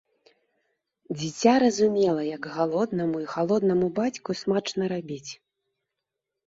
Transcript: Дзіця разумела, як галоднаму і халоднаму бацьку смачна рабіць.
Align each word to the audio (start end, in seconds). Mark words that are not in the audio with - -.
Дзіця 1.19 1.53
разумела, 1.65 2.23
як 2.37 2.43
галоднаму 2.55 3.17
і 3.27 3.31
халоднаму 3.35 3.87
бацьку 4.01 4.31
смачна 4.43 4.83
рабіць. 4.97 5.27